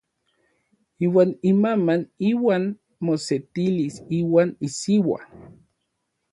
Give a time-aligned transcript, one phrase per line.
[1.07, 2.67] Iuan imaman iuan
[3.11, 5.25] mosetilis iuan isiua.